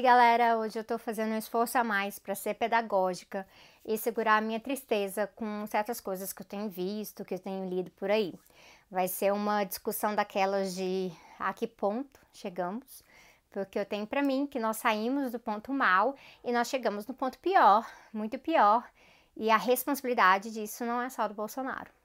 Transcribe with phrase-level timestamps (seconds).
[0.00, 3.46] aí, galera, hoje eu tô fazendo um esforço a mais para ser pedagógica
[3.84, 7.68] e segurar a minha tristeza com certas coisas que eu tenho visto, que eu tenho
[7.68, 8.32] lido por aí.
[8.90, 13.04] Vai ser uma discussão daquelas de a que ponto chegamos,
[13.50, 17.12] porque eu tenho para mim que nós saímos do ponto mal e nós chegamos no
[17.12, 18.88] ponto pior, muito pior,
[19.36, 21.99] e a responsabilidade disso não é só do Bolsonaro.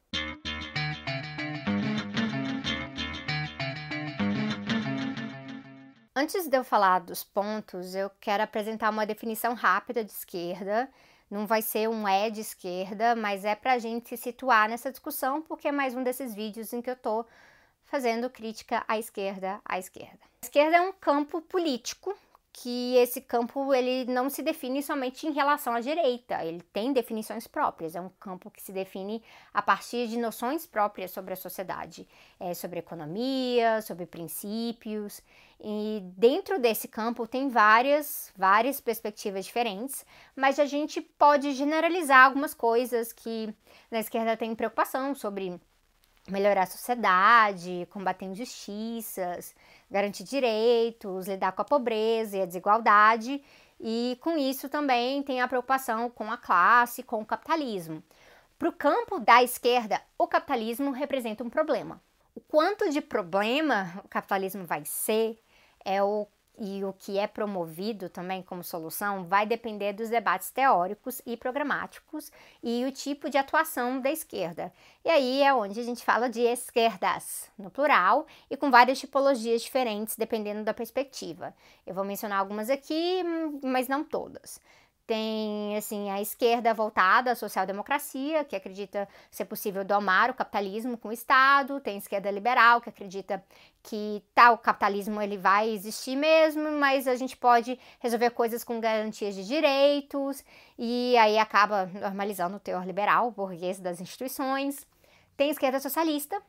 [6.18, 10.90] Antes de eu falar dos pontos, eu quero apresentar uma definição rápida de esquerda.
[11.30, 14.90] Não vai ser um é de esquerda, mas é para a gente se situar nessa
[14.90, 17.28] discussão, porque é mais um desses vídeos em que eu estou
[17.84, 20.20] fazendo crítica à esquerda, à esquerda.
[20.42, 22.18] A esquerda é um campo político
[22.58, 27.46] que esse campo ele não se define somente em relação à direita, ele tem definições
[27.48, 29.22] próprias, é um campo que se define
[29.54, 32.08] a partir de noções próprias sobre a sociedade,
[32.40, 35.22] é, sobre economia, sobre princípios,
[35.60, 42.54] e dentro desse campo tem várias, várias perspectivas diferentes, mas a gente pode generalizar algumas
[42.54, 43.54] coisas que
[43.92, 45.60] na esquerda tem preocupação sobre
[46.30, 49.56] melhorar a sociedade, combater injustiças,
[49.90, 53.44] garantir direitos, lidar com a pobreza e a desigualdade,
[53.80, 58.04] e com isso também tem a preocupação com a classe, com o capitalismo.
[58.58, 62.02] Para o campo da esquerda, o capitalismo representa um problema.
[62.34, 65.38] O quanto de problema o capitalismo vai ser
[65.84, 66.28] é o
[66.58, 72.32] e o que é promovido também como solução vai depender dos debates teóricos e programáticos
[72.64, 74.72] e o tipo de atuação da esquerda.
[75.04, 79.62] E aí é onde a gente fala de esquerdas, no plural, e com várias tipologias
[79.62, 81.54] diferentes dependendo da perspectiva.
[81.86, 83.24] Eu vou mencionar algumas aqui,
[83.64, 84.60] mas não todas.
[85.08, 91.10] Tem, assim, a esquerda voltada à social-democracia, que acredita ser possível domar o capitalismo com
[91.10, 91.80] o Estado.
[91.80, 93.44] Tem a esquerda liberal, que acredita
[93.84, 99.36] que tal capitalismo ele vai existir mesmo, mas a gente pode resolver coisas com garantias
[99.36, 100.44] de direitos.
[100.78, 104.88] E aí acaba normalizando o teor liberal, burguês das instituições.
[105.38, 106.42] Tem a esquerda socialista,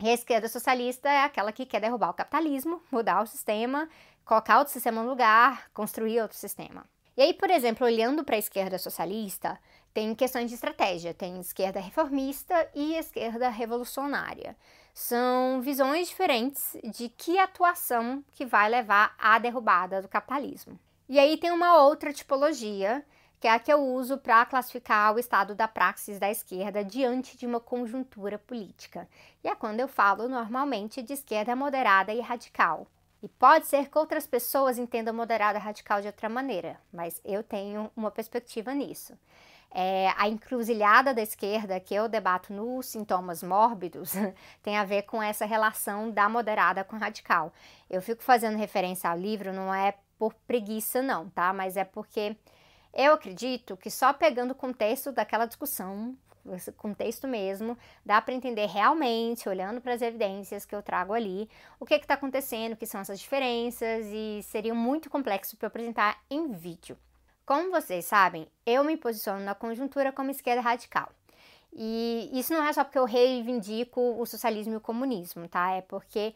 [0.00, 3.88] e a esquerda socialista é aquela que quer derrubar o capitalismo, mudar o sistema,
[4.24, 6.84] colocar outro sistema no lugar, construir outro sistema.
[7.18, 9.58] E aí, por exemplo, olhando para a esquerda socialista,
[9.92, 14.56] tem questões de estratégia, tem esquerda reformista e esquerda revolucionária.
[14.94, 20.78] São visões diferentes de que atuação que vai levar à derrubada do capitalismo.
[21.08, 23.04] E aí tem uma outra tipologia,
[23.40, 27.36] que é a que eu uso para classificar o estado da praxis da esquerda diante
[27.36, 29.08] de uma conjuntura política.
[29.42, 32.86] E é quando eu falo normalmente de esquerda moderada e radical.
[33.22, 37.90] E pode ser que outras pessoas entendam moderada radical de outra maneira, mas eu tenho
[37.96, 39.18] uma perspectiva nisso.
[39.70, 44.14] É, a encruzilhada da esquerda que eu debato nos sintomas mórbidos
[44.62, 47.52] tem a ver com essa relação da moderada com radical.
[47.90, 51.52] Eu fico fazendo referência ao livro, não é por preguiça, não, tá?
[51.52, 52.36] Mas é porque
[52.94, 56.16] eu acredito que só pegando o contexto daquela discussão
[56.54, 61.48] esse contexto mesmo, dá para entender realmente, olhando para as evidências que eu trago ali,
[61.78, 66.20] o que está acontecendo, o que são essas diferenças, e seria muito complexo para apresentar
[66.30, 66.96] em vídeo.
[67.44, 71.10] Como vocês sabem, eu me posiciono na conjuntura como esquerda radical.
[71.72, 75.72] E isso não é só porque eu reivindico o socialismo e o comunismo, tá?
[75.72, 76.34] É porque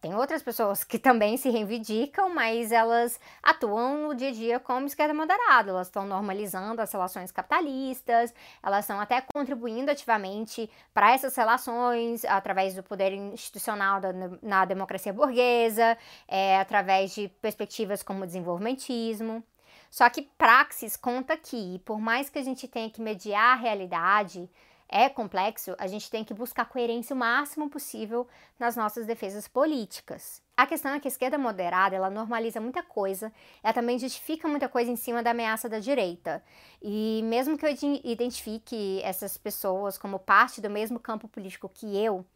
[0.00, 4.86] tem outras pessoas que também se reivindicam, mas elas atuam no dia a dia como
[4.86, 5.70] esquerda moderada.
[5.70, 12.74] Elas estão normalizando as relações capitalistas, elas estão até contribuindo ativamente para essas relações através
[12.74, 14.10] do poder institucional da,
[14.42, 19.44] na democracia burguesa, é, através de perspectivas como o desenvolvimentismo.
[19.90, 24.48] Só que praxis conta que, por mais que a gente tenha que mediar a realidade,
[24.90, 28.26] é complexo, a gente tem que buscar coerência o máximo possível
[28.58, 30.42] nas nossas defesas políticas.
[30.56, 34.68] A questão é que a esquerda moderada, ela normaliza muita coisa, ela também justifica muita
[34.68, 36.42] coisa em cima da ameaça da direita.
[36.82, 37.70] E mesmo que eu
[38.04, 42.26] identifique essas pessoas como parte do mesmo campo político que eu,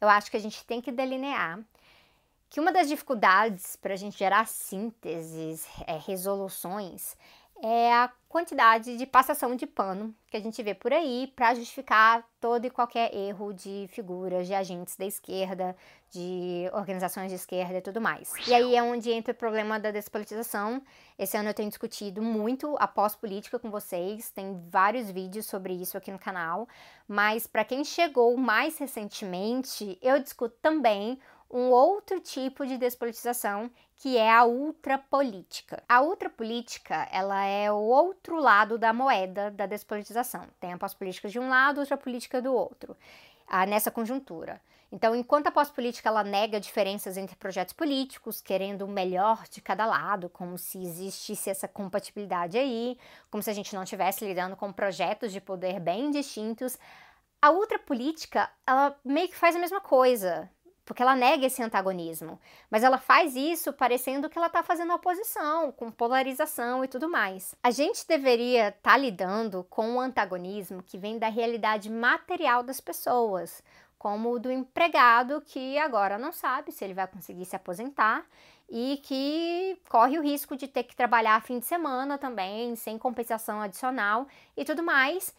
[0.00, 1.60] eu acho que a gente tem que delinear
[2.52, 7.16] que uma das dificuldades para a gente gerar sínteses, é, resoluções,
[7.62, 12.26] é a quantidade de passação de pano que a gente vê por aí para justificar
[12.40, 15.76] todo e qualquer erro de figuras, de agentes da esquerda,
[16.10, 18.32] de organizações de esquerda e tudo mais.
[18.48, 20.82] E aí é onde entra o problema da despolitização.
[21.18, 25.96] Esse ano eu tenho discutido muito a pós-política com vocês, tem vários vídeos sobre isso
[25.96, 26.66] aqui no canal,
[27.06, 31.18] mas para quem chegou mais recentemente, eu discuto também
[31.52, 35.82] um outro tipo de despolitização, que é a ultrapolítica.
[35.86, 40.46] A ultrapolítica, ela é o outro lado da moeda da despolitização.
[40.58, 42.96] Tem a pós-política de um lado, outra política do outro,
[43.46, 44.60] ah, nessa conjuntura.
[44.90, 49.86] Então, enquanto a pós-política ela nega diferenças entre projetos políticos, querendo o melhor de cada
[49.86, 52.98] lado, como se existisse essa compatibilidade aí,
[53.30, 56.78] como se a gente não estivesse lidando com projetos de poder bem distintos,
[57.40, 60.50] a ultrapolítica, ela meio que faz a mesma coisa,
[60.84, 62.40] porque ela nega esse antagonismo,
[62.70, 67.54] mas ela faz isso parecendo que ela está fazendo oposição, com polarização e tudo mais.
[67.62, 72.80] A gente deveria estar tá lidando com um antagonismo que vem da realidade material das
[72.80, 73.62] pessoas,
[73.98, 78.26] como o do empregado que agora não sabe se ele vai conseguir se aposentar
[78.68, 83.60] e que corre o risco de ter que trabalhar fim de semana também, sem compensação
[83.60, 84.26] adicional
[84.56, 85.32] e tudo mais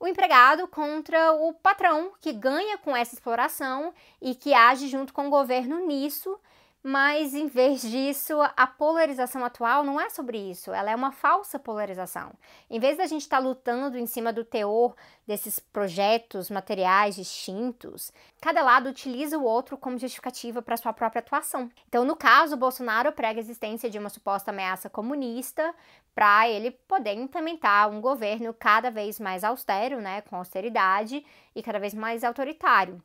[0.00, 5.26] o empregado contra o patrão, que ganha com essa exploração e que age junto com
[5.26, 6.40] o governo nisso,
[6.82, 11.58] mas em vez disso, a polarização atual não é sobre isso, ela é uma falsa
[11.58, 12.32] polarização.
[12.70, 14.94] Em vez da gente estar tá lutando em cima do teor
[15.26, 18.10] desses projetos materiais distintos,
[18.40, 21.70] cada lado utiliza o outro como justificativa para sua própria atuação.
[21.86, 25.74] Então, no caso, Bolsonaro prega a existência de uma suposta ameaça comunista
[26.14, 31.24] para ele poder implementar um governo cada vez mais austero, né, com austeridade
[31.54, 33.02] e cada vez mais autoritário.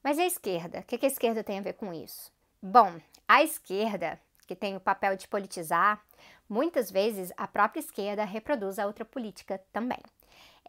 [0.00, 0.78] Mas e a esquerda?
[0.78, 2.35] O que a esquerda tem a ver com isso?
[2.68, 6.04] Bom, a esquerda, que tem o papel de politizar,
[6.48, 10.00] muitas vezes a própria esquerda reproduz a outra política também.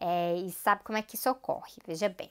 [0.00, 1.72] É, e sabe como é que isso ocorre?
[1.84, 2.30] Veja bem,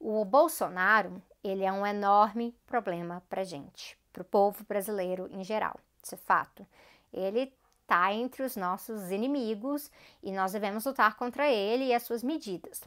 [0.00, 5.78] o Bolsonaro ele é um enorme problema para gente, para o povo brasileiro em geral.
[6.02, 6.66] Isso é fato.
[7.12, 9.90] Ele está entre os nossos inimigos
[10.22, 12.80] e nós devemos lutar contra ele e as suas medidas.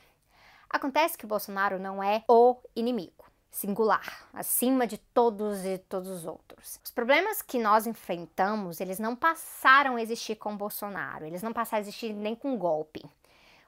[0.71, 3.24] Acontece que o Bolsonaro não é o inimigo
[3.55, 6.77] singular, acima de todos e todos os outros.
[6.83, 11.79] Os problemas que nós enfrentamos, eles não passaram a existir com Bolsonaro, eles não passaram
[11.79, 13.01] a existir nem com golpe.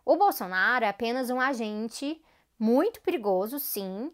[0.04, 2.22] O Bolsonaro é apenas um agente
[2.60, 4.12] muito perigoso, sim,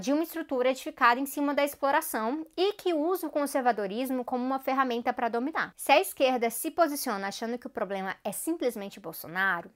[0.00, 4.58] de uma estrutura edificada em cima da exploração e que usa o conservadorismo como uma
[4.58, 5.72] ferramenta para dominar.
[5.76, 9.70] Se a esquerda se posiciona achando que o problema é simplesmente Bolsonaro,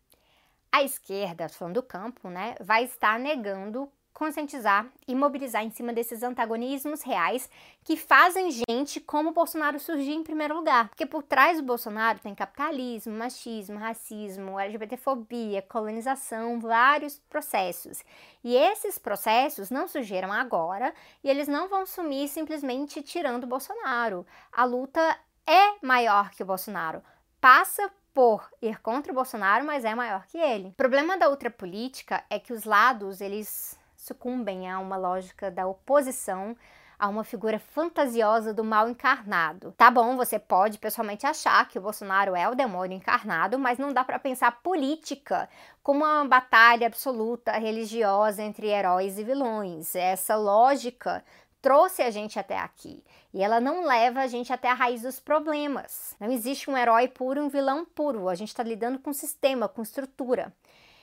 [0.71, 3.91] a esquerda, falando do campo, né, vai estar negando
[4.21, 7.49] conscientizar e mobilizar em cima desses antagonismos reais
[7.83, 10.91] que fazem gente como Bolsonaro surgir em primeiro lugar.
[10.91, 18.05] Porque por trás do Bolsonaro tem capitalismo, machismo, racismo, LGBTfobia, colonização, vários processos.
[18.45, 20.93] E esses processos não surgiram agora
[21.25, 24.27] e eles não vão sumir simplesmente tirando o Bolsonaro.
[24.53, 27.03] A luta é maior que o Bolsonaro.
[27.41, 30.69] Passa por ir contra o Bolsonaro, mas é maior que ele.
[30.69, 36.56] O problema da ultrapolítica é que os lados, eles sucumbem a uma lógica da oposição
[37.00, 39.73] a uma figura fantasiosa do mal encarnado.
[39.73, 43.91] Tá bom, você pode pessoalmente achar que o Bolsonaro é o demônio encarnado, mas não
[43.91, 45.49] dá para pensar política
[45.82, 49.97] como uma batalha absoluta religiosa entre heróis e vilões.
[49.97, 51.25] Essa lógica
[51.62, 53.02] trouxe a gente até aqui
[53.32, 56.14] e ela não leva a gente até a raiz dos problemas.
[56.20, 58.29] Não existe um herói puro e um vilão puro.
[58.29, 60.52] A gente está lidando com sistema, com estrutura.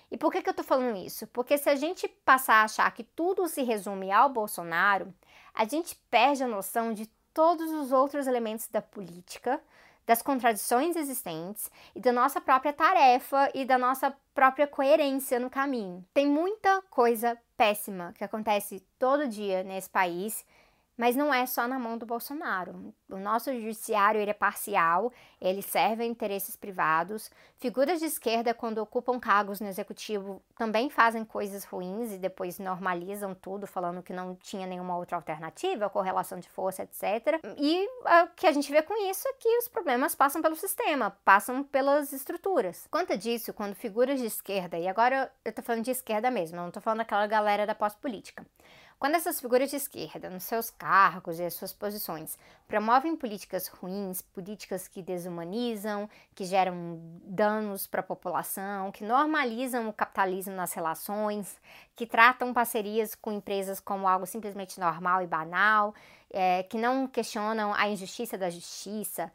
[0.09, 1.27] E por que, que eu tô falando isso?
[1.27, 5.13] Porque se a gente passar a achar que tudo se resume ao Bolsonaro,
[5.53, 9.61] a gente perde a noção de todos os outros elementos da política,
[10.05, 16.05] das contradições existentes e da nossa própria tarefa e da nossa própria coerência no caminho.
[16.13, 20.45] Tem muita coisa péssima que acontece todo dia nesse país
[20.97, 22.93] mas não é só na mão do Bolsonaro.
[23.09, 27.29] O nosso judiciário ele é parcial, ele serve a interesses privados.
[27.57, 33.35] Figuras de esquerda, quando ocupam cargos no executivo, também fazem coisas ruins e depois normalizam
[33.35, 37.39] tudo, falando que não tinha nenhuma outra alternativa, correlação de força, etc.
[37.57, 41.11] E o que a gente vê com isso é que os problemas passam pelo sistema,
[41.23, 42.87] passam pelas estruturas.
[42.89, 46.71] Quanto disso, quando figuras de esquerda, e agora eu tô falando de esquerda mesmo, não
[46.71, 48.45] tô falando daquela galera da pós-política.
[48.99, 52.35] Quando essas figuras de esquerda, nos seus cargos e as suas posições,
[52.67, 59.93] promovem políticas ruins, políticas que desumanizam, que geram danos para a população, que normalizam o
[59.93, 61.61] capitalismo nas relações,
[61.95, 65.93] que tratam parcerias com empresas como algo simplesmente normal e banal,
[66.31, 69.31] é, que não questionam a injustiça da justiça,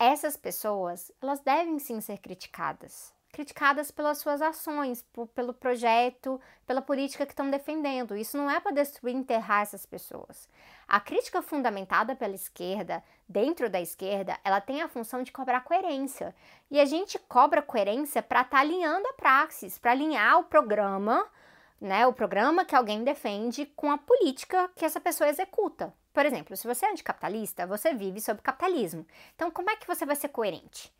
[0.00, 7.26] essas pessoas, elas devem sim ser criticadas criticadas pelas suas ações, pelo projeto, pela política
[7.26, 8.16] que estão defendendo.
[8.16, 10.48] Isso não é para destruir enterrar essas pessoas.
[10.88, 16.34] A crítica fundamentada pela esquerda, dentro da esquerda, ela tem a função de cobrar coerência.
[16.70, 21.28] E a gente cobra coerência para estar tá alinhando a praxis, para alinhar o programa,
[21.78, 25.92] né, o programa que alguém defende com a política que essa pessoa executa.
[26.10, 29.06] Por exemplo, se você é anticapitalista, você vive sob capitalismo.
[29.34, 30.95] Então, como é que você vai ser coerente?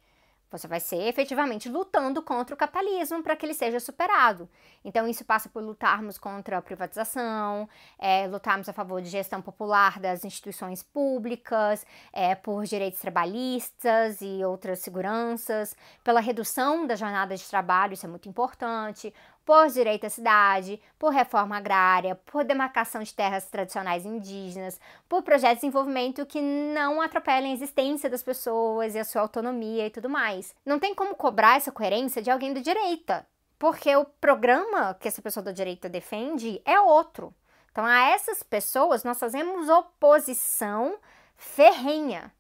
[0.51, 4.49] Você vai ser efetivamente lutando contra o capitalismo para que ele seja superado.
[4.85, 9.99] Então, isso passa por lutarmos contra a privatização, é, lutarmos a favor de gestão popular
[9.99, 17.45] das instituições públicas, é, por direitos trabalhistas e outras seguranças, pela redução da jornada de
[17.45, 19.13] trabalho, isso é muito importante,
[19.47, 25.59] por direito à cidade, por reforma agrária, por demarcação de terras tradicionais indígenas, por projetos
[25.59, 30.11] de desenvolvimento que não atropelem a existência das pessoas e a sua autonomia e tudo
[30.11, 30.53] mais.
[30.67, 33.25] Não tem como cobrar essa coerência de alguém da direita,
[33.57, 37.33] porque o programa que essa pessoa da direita defende é outro.
[37.71, 40.99] Então, a essas pessoas nós fazemos oposição
[41.37, 42.33] ferrenha.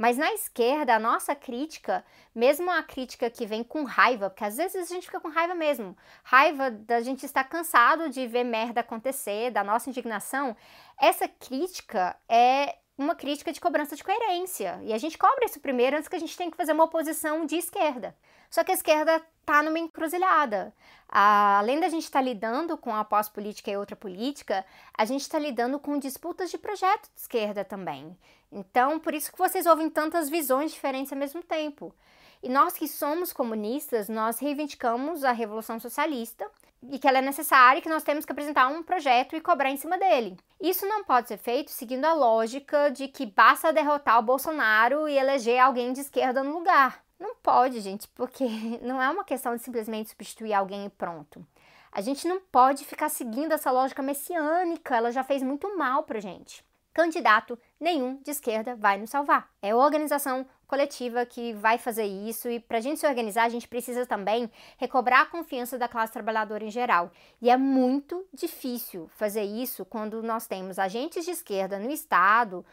[0.00, 2.02] Mas na esquerda, a nossa crítica,
[2.34, 5.54] mesmo a crítica que vem com raiva, porque às vezes a gente fica com raiva
[5.54, 10.56] mesmo, raiva da gente estar cansado de ver merda acontecer, da nossa indignação,
[10.98, 14.80] essa crítica é uma crítica de cobrança de coerência.
[14.84, 17.44] E a gente cobra isso primeiro antes que a gente tem que fazer uma oposição
[17.44, 18.16] de esquerda.
[18.48, 20.72] Só que a esquerda está numa encruzilhada.
[21.08, 24.64] além da gente estar tá lidando com a pós-política e outra política,
[24.96, 28.16] a gente está lidando com disputas de projeto de esquerda também.
[28.52, 31.94] Então, por isso que vocês ouvem tantas visões diferentes ao mesmo tempo.
[32.42, 36.48] E nós que somos comunistas, nós reivindicamos a revolução socialista
[36.88, 39.70] e que ela é necessária e que nós temos que apresentar um projeto e cobrar
[39.70, 40.38] em cima dele.
[40.60, 45.18] Isso não pode ser feito seguindo a lógica de que basta derrotar o Bolsonaro e
[45.18, 47.04] eleger alguém de esquerda no lugar.
[47.20, 48.44] Não pode, gente, porque
[48.80, 51.46] não é uma questão de simplesmente substituir alguém e pronto.
[51.92, 56.18] A gente não pode ficar seguindo essa lógica messiânica, ela já fez muito mal pra
[56.18, 56.64] gente.
[56.94, 59.48] Candidato nenhum de esquerda vai nos salvar.
[59.60, 63.48] É a organização coletiva que vai fazer isso e para a gente se organizar, a
[63.48, 67.10] gente precisa também recobrar a confiança da classe trabalhadora em geral.
[67.42, 72.64] E é muito difícil fazer isso quando nós temos agentes de esquerda no Estado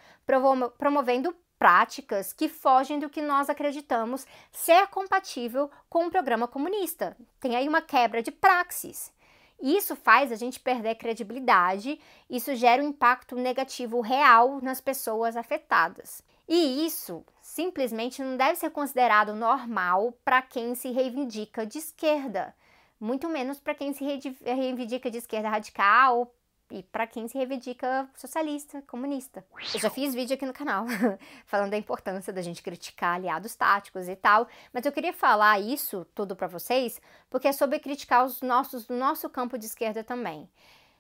[0.78, 7.16] promovendo práticas que fogem do que nós acreditamos ser compatível com o programa comunista.
[7.40, 9.12] Tem aí uma quebra de praxis.
[9.60, 12.00] Isso faz a gente perder credibilidade,
[12.30, 16.24] isso gera um impacto negativo real nas pessoas afetadas.
[16.48, 22.56] E isso simplesmente não deve ser considerado normal para quem se reivindica de esquerda,
[23.00, 24.04] muito menos para quem se
[24.44, 26.32] reivindica de esquerda radical
[26.72, 29.46] e para quem se reivindica socialista, comunista.
[29.74, 30.86] Eu já fiz vídeo aqui no canal
[31.46, 36.06] falando da importância da gente criticar aliados táticos e tal, mas eu queria falar isso
[36.14, 40.50] tudo para vocês porque é sobre criticar os nossos do nosso campo de esquerda também.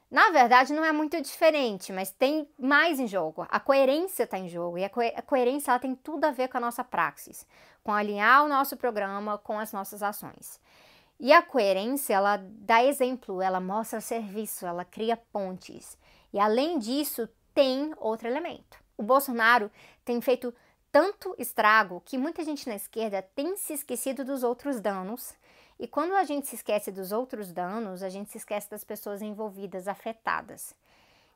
[0.10, 3.46] Na verdade, não é muito diferente, mas tem mais em jogo.
[3.50, 6.58] A coerência está em jogo e a, co a coerência tem tudo a ver com
[6.58, 7.46] a nossa praxis,
[7.84, 10.62] com alinhar o nosso programa com as nossas ações.
[11.20, 15.98] E a coerência, ela dá exemplo, ela mostra serviço, ela cria pontes.
[16.32, 18.78] E além disso, tem outro elemento.
[18.96, 19.72] O Bolsonaro
[20.06, 20.54] tem feito
[20.92, 25.34] tanto estrago que muita gente na esquerda tem se esquecido dos outros danos.
[25.80, 29.22] E quando a gente se esquece dos outros danos, a gente se esquece das pessoas
[29.22, 30.76] envolvidas, afetadas.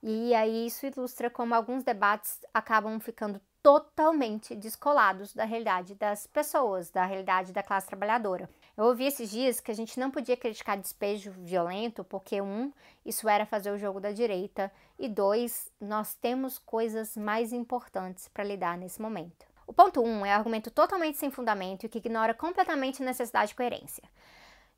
[0.02, 6.90] E aí isso ilustra como alguns debates acabam ficando totalmente descolados da realidade das pessoas,
[6.90, 8.50] da realidade da classe trabalhadora.
[8.78, 12.72] Eu ouvi esses dias que a gente não podia criticar despejo violento porque, um,
[13.06, 18.44] isso era fazer o jogo da direita, e dois, nós temos coisas mais importantes para
[18.44, 19.46] lidar nesse momento.
[19.68, 23.56] O ponto um é argumento totalmente sem fundamento e que ignora completamente a necessidade de
[23.56, 24.04] coerência.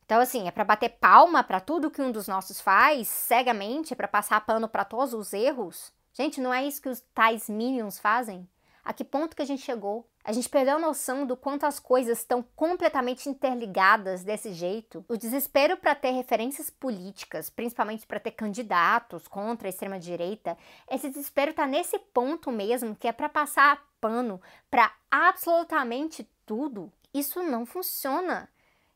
[0.06, 4.08] Então, assim, é para bater palma para tudo que um dos nossos faz, cegamente, para
[4.08, 5.94] passar pano para todos os erros.
[6.14, 8.48] Gente, não é isso que os tais minions fazem?
[8.84, 10.06] A que ponto que a gente chegou?
[10.26, 15.04] A gente perdeu a noção do quanto as coisas estão completamente interligadas desse jeito.
[15.10, 20.58] O desespero para ter referências políticas, principalmente para ter candidatos contra a extrema direita,
[20.90, 26.90] esse desespero está nesse ponto mesmo que é para passar pano para absolutamente tudo.
[27.14, 28.50] Isso não funciona.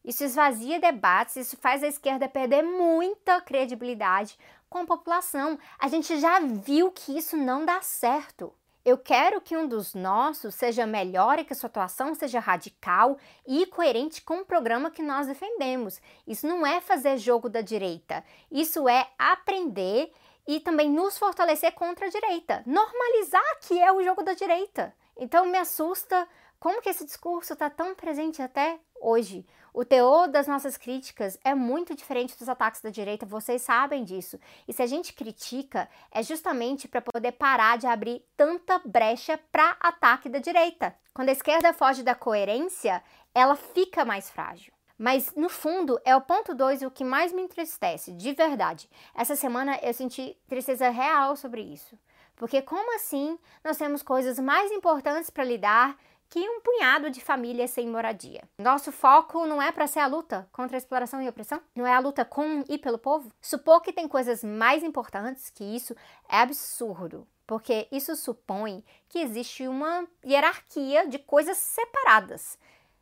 [0.05, 4.37] Isso esvazia debates, isso faz a esquerda perder muita credibilidade
[4.69, 5.59] com a população.
[5.77, 8.53] A gente já viu que isso não dá certo.
[8.87, 13.17] Eu quero que um dos nossos seja melhor e que a sua atuação seja radical
[13.45, 15.99] e coerente com o programa que nós defendemos.
[16.25, 20.09] Isso não é fazer jogo da direita, isso é aprender
[20.47, 22.63] e também nos fortalecer contra a direita.
[22.65, 24.95] Normalizar que é o jogo da direita.
[25.17, 26.25] Então me assusta
[26.57, 29.45] como que esse discurso está tão presente até hoje.
[29.77, 34.39] O teor das nossas críticas é muito diferente dos ataques da direita, vocês sabem disso.
[34.67, 39.77] E se a gente critica, é justamente para poder parar de abrir tanta brecha para
[39.79, 40.95] ataque da direita.
[41.13, 43.03] Quando a esquerda foge da coerência,
[43.35, 44.73] ela fica mais frágil.
[44.97, 48.89] Mas no fundo é o ponto 2 o que mais me entristece, de verdade.
[49.13, 51.95] Essa semana eu senti tristeza real sobre isso.
[52.35, 55.95] Porque como assim nós temos coisas mais importantes para lidar
[56.29, 58.43] que um punhado de famílias sem moradia.
[58.57, 61.61] Nosso foco não é para ser a luta contra a exploração e opressão?
[61.75, 63.31] Não é a luta com e pelo povo?
[63.41, 65.95] Supor que tem coisas mais importantes que isso
[66.27, 72.59] é absurdo, porque isso supõe que existe uma hierarquia de coisas separadas.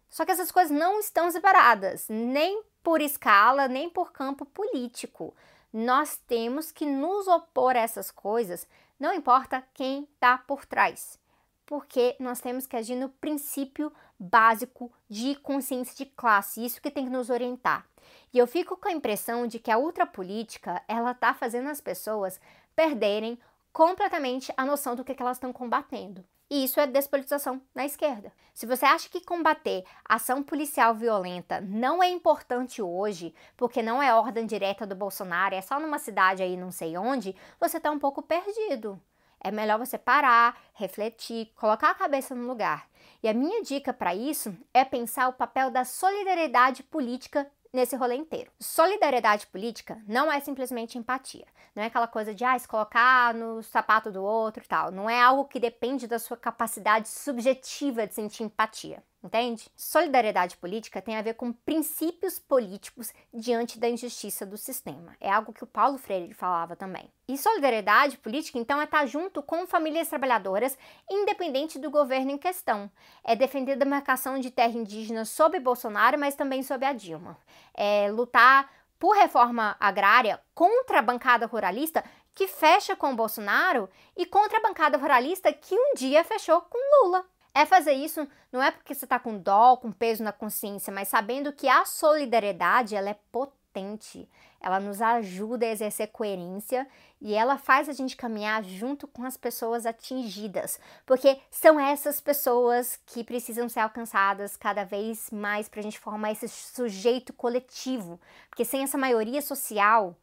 [0.10, 5.36] Só que essas coisas não estão separadas, nem por escala, nem por campo político.
[5.74, 8.68] Nós temos que nos opor a essas coisas,
[9.00, 11.20] não importa quem está por trás
[11.66, 17.06] porque nós temos que agir no princípio básico de consciência de classe, isso que tem
[17.06, 17.86] que nos orientar.
[18.34, 22.40] E eu fico com a impressão de que a ultrapolítica, ela tá fazendo as pessoas
[22.76, 23.40] perderem
[23.74, 26.24] completamente a noção do que, que elas estão combatendo.
[26.50, 28.32] E isso é despolitização na esquerda.
[28.54, 34.14] Se você acha que combater ação policial violenta não é importante hoje, porque não é
[34.14, 38.00] ordem direta do Bolsonaro, é só numa cidade aí não sei onde, você está um
[38.00, 39.02] pouco perdido.
[39.46, 42.88] É melhor você parar, refletir, colocar a cabeça no lugar.
[43.22, 48.16] E a minha dica para isso é pensar o papel da solidariedade política nesse rolê
[48.16, 48.52] inteiro.
[48.60, 51.46] Solidariedade política não é simplesmente empatia.
[51.76, 54.92] Não é aquela coisa de ah, se colocar no sapato do outro e tal.
[54.92, 59.70] Não é algo que depende da sua capacidade subjetiva de sentir empatia entende?
[59.76, 65.16] Solidariedade política tem a ver com princípios políticos diante da injustiça do sistema.
[65.20, 67.12] É algo que o Paulo Freire falava também.
[67.28, 70.78] E solidariedade política, então, é estar junto com famílias trabalhadoras,
[71.10, 72.90] independente do governo em questão.
[73.24, 77.38] É defender a demarcação de terra indígena sob Bolsonaro, mas também sob a Dilma.
[77.74, 82.04] É lutar por reforma agrária contra a bancada ruralista
[82.34, 87.26] que fecha com Bolsonaro e contra a bancada ruralista que um dia fechou com Lula.
[87.58, 91.08] É fazer isso não é porque você está com dó, com peso na consciência, mas
[91.08, 94.28] sabendo que a solidariedade ela é potente.
[94.60, 96.86] Ela nos ajuda a exercer coerência
[97.22, 103.00] e ela faz a gente caminhar junto com as pessoas atingidas, porque são essas pessoas
[103.06, 108.20] que precisam ser alcançadas cada vez mais para a gente formar esse sujeito coletivo,
[108.50, 110.14] porque sem essa maioria social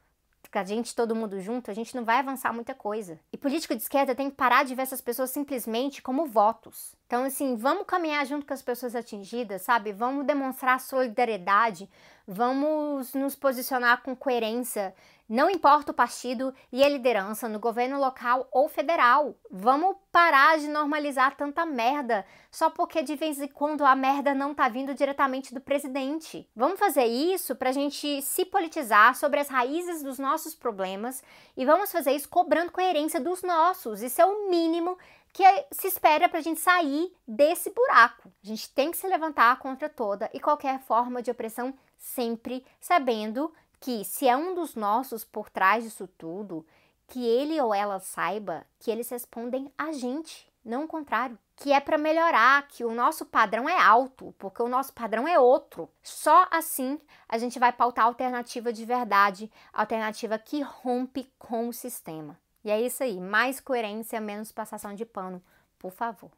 [0.52, 3.18] com a gente, todo mundo junto, a gente não vai avançar muita coisa.
[3.32, 6.94] E político de esquerda tem que parar de ver essas pessoas simplesmente como votos.
[7.12, 9.92] Então, assim, vamos caminhar junto com as pessoas atingidas, sabe?
[9.92, 11.86] Vamos demonstrar solidariedade,
[12.26, 14.94] vamos nos posicionar com coerência,
[15.28, 19.34] não importa o partido e a liderança no governo local ou federal.
[19.50, 24.54] Vamos parar de normalizar tanta merda só porque de vez em quando a merda não
[24.54, 26.48] tá vindo diretamente do presidente.
[26.56, 31.22] Vamos fazer isso pra gente se politizar sobre as raízes dos nossos problemas
[31.56, 34.02] e vamos fazer isso cobrando coerência dos nossos.
[34.02, 34.96] Isso é o mínimo
[35.32, 38.30] que se espera para a gente sair desse buraco.
[38.42, 43.52] A gente tem que se levantar contra toda e qualquer forma de opressão, sempre sabendo
[43.80, 46.66] que se é um dos nossos por trás disso tudo,
[47.08, 51.38] que ele ou ela saiba que eles respondem a gente, não o contrário.
[51.56, 55.38] Que é para melhorar, que o nosso padrão é alto, porque o nosso padrão é
[55.38, 55.88] outro.
[56.02, 62.38] Só assim a gente vai pautar alternativa de verdade, alternativa que rompe com o sistema.
[62.64, 65.42] E é isso aí, mais coerência, menos passação de pano,
[65.78, 66.30] por favor.